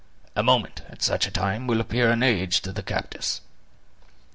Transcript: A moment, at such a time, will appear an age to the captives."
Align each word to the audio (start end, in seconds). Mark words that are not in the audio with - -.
A 0.35 0.41
moment, 0.41 0.81
at 0.89 1.03
such 1.03 1.27
a 1.27 1.31
time, 1.31 1.67
will 1.67 1.79
appear 1.79 2.09
an 2.09 2.23
age 2.23 2.61
to 2.61 2.71
the 2.71 2.81
captives." 2.81 3.41